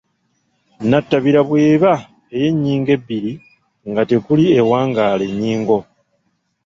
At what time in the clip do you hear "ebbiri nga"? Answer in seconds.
2.97-4.03